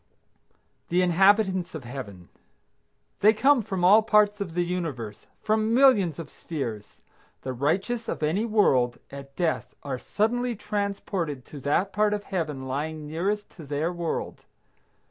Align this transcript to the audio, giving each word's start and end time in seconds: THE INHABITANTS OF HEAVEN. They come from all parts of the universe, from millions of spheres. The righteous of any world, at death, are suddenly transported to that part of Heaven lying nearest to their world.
THE 0.89 1.03
INHABITANTS 1.03 1.75
OF 1.75 1.83
HEAVEN. 1.83 2.29
They 3.19 3.33
come 3.33 3.61
from 3.61 3.83
all 3.85 4.01
parts 4.01 4.41
of 4.41 4.55
the 4.55 4.63
universe, 4.63 5.27
from 5.43 5.75
millions 5.75 6.17
of 6.17 6.31
spheres. 6.31 6.97
The 7.43 7.53
righteous 7.53 8.09
of 8.09 8.23
any 8.23 8.43
world, 8.43 8.97
at 9.11 9.35
death, 9.35 9.75
are 9.83 9.99
suddenly 9.99 10.55
transported 10.55 11.45
to 11.45 11.59
that 11.59 11.93
part 11.93 12.15
of 12.15 12.23
Heaven 12.23 12.67
lying 12.67 13.05
nearest 13.05 13.51
to 13.57 13.63
their 13.63 13.93
world. 13.93 14.41